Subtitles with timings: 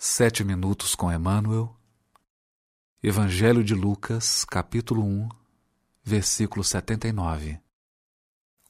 [0.00, 1.76] Sete minutos com Emmanuel.
[3.02, 5.28] Evangelho de Lucas, capítulo 1,
[6.04, 7.60] versículo 79.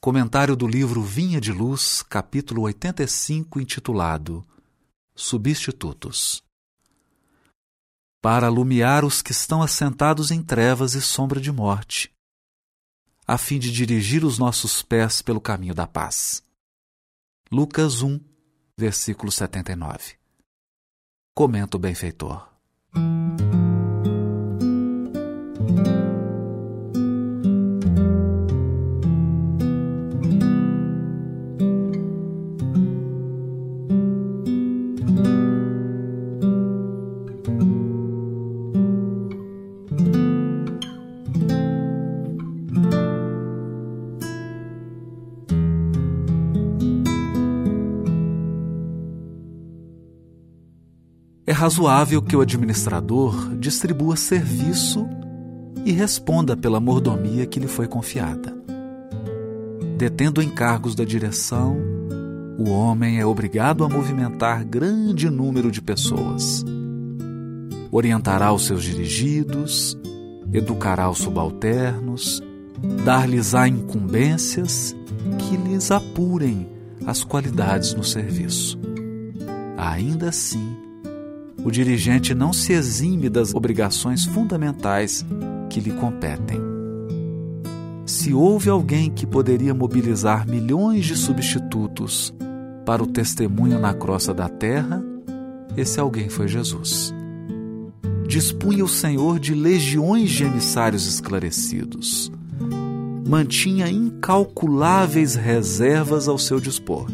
[0.00, 4.46] Comentário do livro Vinha de Luz, capítulo 85, intitulado
[5.14, 6.42] Substitutos.
[8.22, 12.10] Para alumiar os que estão assentados em trevas e sombra de morte,
[13.26, 16.42] a fim de dirigir os nossos pés pelo caminho da paz.
[17.52, 18.18] Lucas 1,
[18.74, 20.19] versículo 79
[21.34, 22.48] comenta o benfeitor.
[51.50, 55.04] É razoável que o administrador distribua serviço
[55.84, 58.54] e responda pela mordomia que lhe foi confiada.
[59.98, 61.76] Detendo encargos da direção,
[62.56, 66.64] o homem é obrigado a movimentar grande número de pessoas.
[67.90, 69.98] Orientará os seus dirigidos,
[70.52, 72.40] educará os subalternos,
[73.04, 74.94] dar-lhes-á incumbências
[75.36, 76.68] que lhes apurem
[77.04, 78.78] as qualidades no serviço.
[79.76, 80.76] Ainda assim,
[81.64, 85.24] o dirigente não se exime das obrigações fundamentais
[85.68, 86.60] que lhe competem.
[88.06, 92.34] Se houve alguém que poderia mobilizar milhões de substitutos
[92.84, 95.02] para o testemunho na crosta da terra,
[95.76, 97.14] esse alguém foi Jesus.
[98.26, 102.32] Dispunha o Senhor de legiões de emissários esclarecidos.
[103.28, 107.06] Mantinha incalculáveis reservas ao seu dispor.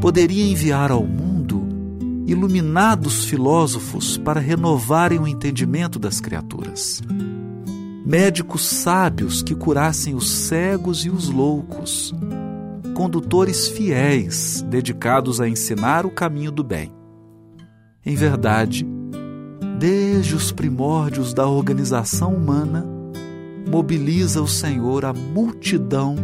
[0.00, 1.04] Poderia enviar ao
[2.30, 7.02] iluminados filósofos para renovarem o entendimento das criaturas.
[8.06, 12.14] Médicos sábios que curassem os cegos e os loucos.
[12.94, 16.92] Condutores fiéis dedicados a ensinar o caminho do bem.
[18.06, 18.86] Em verdade,
[19.78, 22.86] desde os primórdios da organização humana,
[23.68, 26.14] mobiliza o Senhor a multidão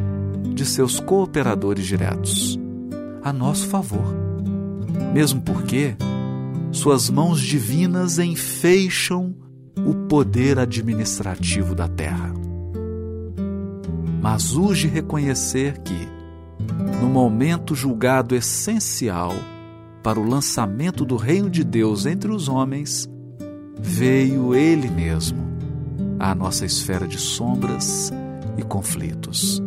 [0.55, 2.59] de seus cooperadores diretos,
[3.25, 4.26] a nosso favor
[5.13, 5.97] mesmo porque
[6.73, 9.35] suas mãos divinas enfeixam
[9.79, 12.33] o poder administrativo da terra.
[14.21, 16.09] Mas urge reconhecer que,
[17.01, 19.33] no momento julgado essencial
[20.03, 23.09] para o lançamento do reino de Deus entre os homens,
[23.79, 25.47] veio Ele mesmo
[26.19, 28.13] à nossa esfera de sombras
[28.57, 29.63] e conflitos.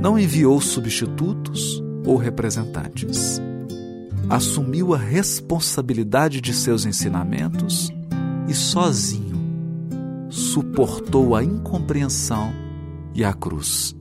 [0.00, 3.40] Não enviou substitutos ou representantes
[4.32, 7.92] assumiu a responsabilidade de seus ensinamentos
[8.48, 9.36] e sozinho
[10.30, 12.50] suportou a incompreensão
[13.14, 13.94] e a cruz.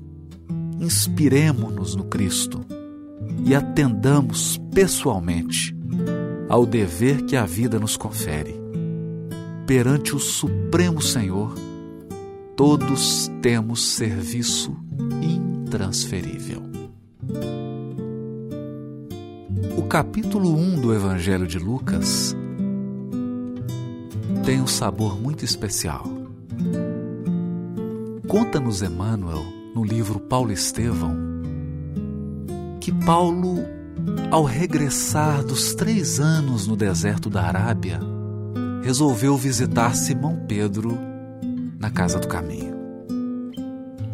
[0.80, 2.66] Inspiremo-nos no Cristo
[3.46, 5.76] e atendamos pessoalmente
[6.48, 8.56] ao dever que a vida nos confere.
[9.68, 11.54] Perante o Supremo Senhor,
[12.56, 14.78] todos temos serviço
[15.22, 16.64] intransferível.
[19.78, 22.36] O capítulo 1 do Evangelho de Lucas
[24.44, 26.06] tem um sabor muito especial.
[28.28, 29.44] Conta-nos Emmanuel,
[29.74, 31.16] no livro Paulo Estevão,
[32.80, 33.60] que Paulo,
[34.30, 38.00] ao regressar dos três anos no deserto da Arábia,
[38.84, 40.98] resolveu visitar Simão Pedro
[41.80, 42.76] na casa do caminho.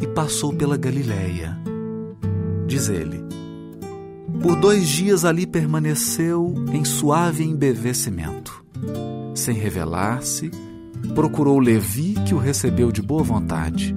[0.00, 1.58] E passou pela Galiléia.
[2.66, 3.24] Diz ele,
[4.42, 8.64] por dois dias ali permaneceu em suave embevecimento.
[9.34, 10.50] Sem revelar-se,
[11.14, 13.94] procurou Levi, que o recebeu de boa vontade.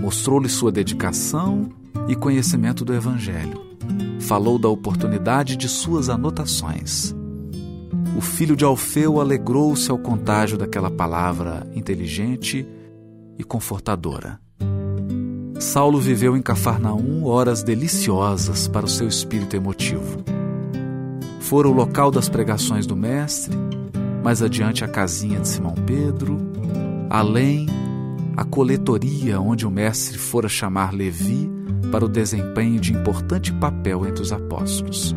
[0.00, 1.68] Mostrou-lhe sua dedicação
[2.08, 3.64] e conhecimento do Evangelho.
[4.20, 7.14] Falou da oportunidade de suas anotações.
[8.16, 12.66] O filho de Alfeu alegrou-se ao contágio daquela palavra inteligente
[13.38, 14.40] e confortadora.
[15.58, 20.22] Saulo viveu em Cafarnaum horas deliciosas para o seu espírito emotivo.
[21.40, 23.56] Fora o local das pregações do Mestre,
[24.22, 26.38] mais adiante a casinha de Simão Pedro,
[27.08, 27.66] além
[28.36, 31.50] a coletoria onde o Mestre fora chamar Levi
[31.90, 35.14] para o desempenho de importante papel entre os apóstolos.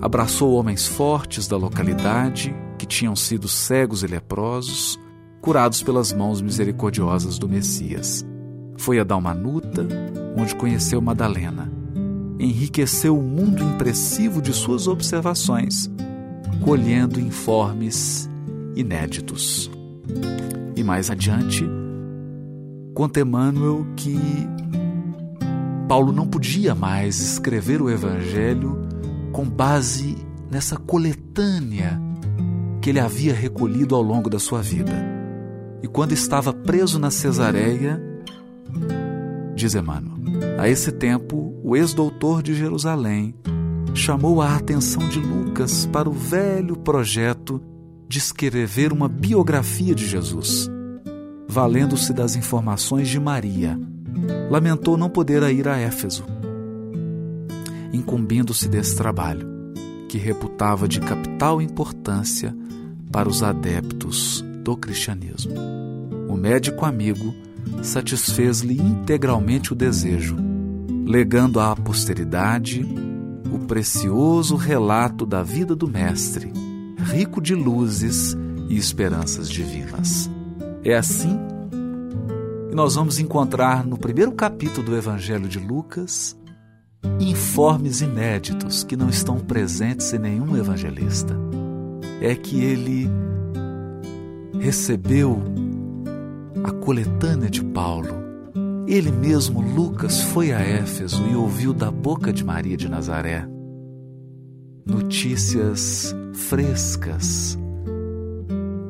[0.00, 4.98] Abraçou homens fortes da localidade que tinham sido cegos e leprosos,
[5.40, 8.26] curados pelas mãos misericordiosas do Messias
[8.82, 9.86] foi a Dalmanuta,
[10.36, 11.70] onde conheceu Madalena.
[12.36, 15.88] Enriqueceu o mundo impressivo de suas observações
[16.64, 18.28] colhendo informes
[18.74, 19.70] inéditos.
[20.74, 21.64] E mais adiante,
[22.92, 24.18] conta Emmanuel que
[25.88, 28.80] Paulo não podia mais escrever o Evangelho
[29.30, 30.16] com base
[30.50, 32.00] nessa coletânea
[32.80, 34.92] que ele havia recolhido ao longo da sua vida.
[35.84, 38.11] E quando estava preso na Cesareia,
[39.62, 40.16] diz Emmanuel,
[40.58, 43.32] a esse tempo o ex-doutor de Jerusalém
[43.94, 47.62] chamou a atenção de Lucas para o velho projeto
[48.08, 50.68] de escrever uma biografia de Jesus,
[51.48, 53.78] valendo-se das informações de Maria.
[54.50, 56.24] Lamentou não poder ir a Éfeso,
[57.92, 59.46] incumbindo-se desse trabalho,
[60.08, 62.52] que reputava de capital importância
[63.12, 65.54] para os adeptos do cristianismo.
[66.28, 67.32] O médico amigo
[67.82, 70.36] satisfez-lhe integralmente o desejo,
[71.06, 72.86] legando à posteridade
[73.52, 76.52] o precioso relato da vida do Mestre,
[76.98, 78.36] rico de luzes
[78.68, 80.30] e esperanças divinas.
[80.84, 81.38] É assim
[82.68, 86.36] que nós vamos encontrar no primeiro capítulo do Evangelho de Lucas
[87.20, 91.36] informes inéditos que não estão presentes em nenhum evangelista.
[92.20, 93.08] É que ele
[94.58, 95.42] recebeu
[96.64, 98.22] a coletânea de Paulo
[98.86, 103.48] ele mesmo, Lucas, foi a Éfeso e ouviu da boca de Maria de Nazaré
[104.84, 107.56] notícias frescas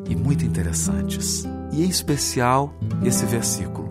[0.09, 1.45] e muito interessantes.
[1.73, 2.75] E em especial
[3.05, 3.91] esse versículo,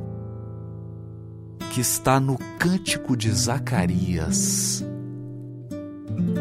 [1.71, 4.83] que está no Cântico de Zacarias,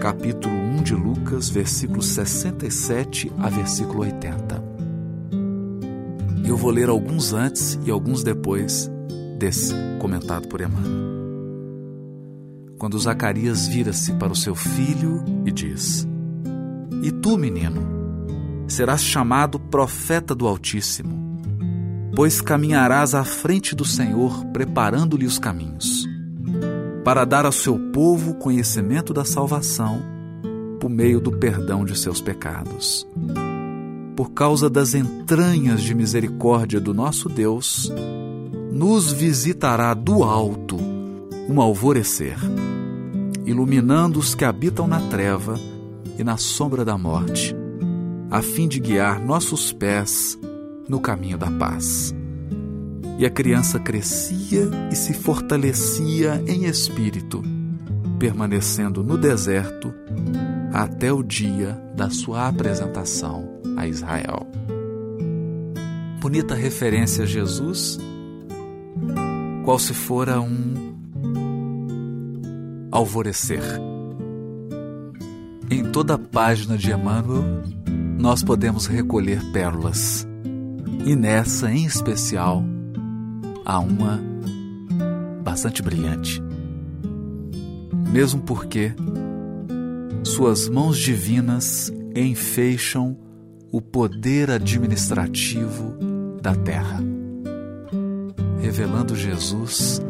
[0.00, 4.69] capítulo 1 de Lucas, versículos 67 a versículo 80.
[6.50, 8.90] Eu vou ler alguns antes e alguns depois
[9.38, 11.08] desse comentado por Emmanuel.
[12.76, 16.04] Quando Zacarias vira-se para o seu filho e diz:
[17.04, 17.80] E tu, menino,
[18.66, 21.40] serás chamado profeta do Altíssimo,
[22.16, 26.04] pois caminharás à frente do Senhor, preparando-lhe os caminhos,
[27.04, 30.02] para dar ao seu povo conhecimento da salvação,
[30.80, 33.06] por meio do perdão de seus pecados.
[34.20, 37.90] Por causa das entranhas de misericórdia do nosso Deus,
[38.70, 40.76] nos visitará do alto
[41.48, 42.36] um alvorecer,
[43.46, 45.58] iluminando os que habitam na treva
[46.18, 47.56] e na sombra da morte,
[48.30, 50.38] a fim de guiar nossos pés
[50.86, 52.14] no caminho da paz.
[53.18, 57.42] E a criança crescia e se fortalecia em espírito,
[58.18, 59.94] permanecendo no deserto
[60.72, 64.46] até o dia da sua apresentação a Israel.
[66.20, 67.98] Bonita referência a Jesus
[69.64, 70.94] qual se fora um
[72.90, 73.62] alvorecer.
[75.70, 77.44] Em toda a página de Emmanuel,
[78.18, 80.26] nós podemos recolher pérolas,
[81.06, 82.64] e nessa em especial,
[83.64, 84.20] há uma
[85.42, 86.42] bastante brilhante.
[88.12, 88.92] Mesmo porque
[90.24, 93.16] suas mãos divinas enfeixam
[93.72, 95.96] o poder administrativo
[96.42, 97.00] da terra
[98.60, 100.00] revelando Jesus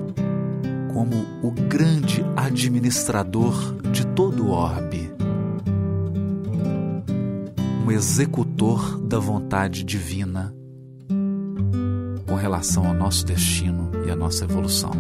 [0.93, 3.55] como o grande administrador
[3.91, 5.11] de todo o orbe,
[7.87, 10.55] um executor da vontade divina
[12.27, 14.91] com relação ao nosso destino e à nossa evolução.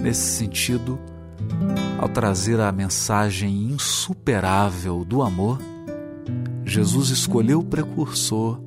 [0.00, 0.98] Nesse sentido,
[2.04, 5.58] ao trazer a mensagem insuperável do amor,
[6.62, 8.60] Jesus escolheu o precursor,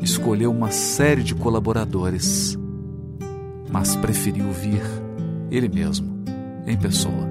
[0.00, 2.56] escolheu uma série de colaboradores
[3.72, 4.82] mas preferiu vir
[5.50, 6.22] ele mesmo,
[6.64, 7.26] em pessoa,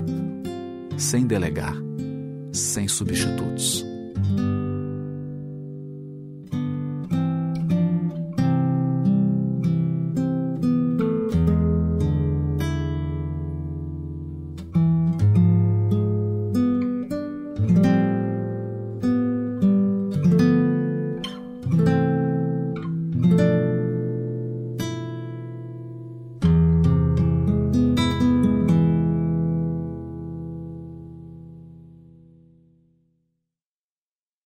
[0.98, 1.74] sem delegar,
[2.52, 3.93] sem substitutos.